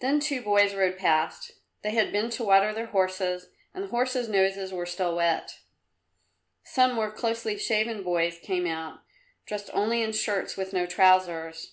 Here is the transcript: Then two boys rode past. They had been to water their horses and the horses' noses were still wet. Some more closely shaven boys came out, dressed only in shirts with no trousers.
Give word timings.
Then 0.00 0.20
two 0.20 0.42
boys 0.42 0.74
rode 0.74 0.98
past. 0.98 1.52
They 1.82 1.92
had 1.92 2.12
been 2.12 2.28
to 2.28 2.44
water 2.44 2.74
their 2.74 2.88
horses 2.88 3.48
and 3.72 3.82
the 3.84 3.88
horses' 3.88 4.28
noses 4.28 4.70
were 4.70 4.84
still 4.84 5.16
wet. 5.16 5.60
Some 6.62 6.92
more 6.92 7.10
closely 7.10 7.56
shaven 7.56 8.02
boys 8.02 8.38
came 8.38 8.66
out, 8.66 9.00
dressed 9.46 9.70
only 9.72 10.02
in 10.02 10.12
shirts 10.12 10.58
with 10.58 10.74
no 10.74 10.84
trousers. 10.84 11.72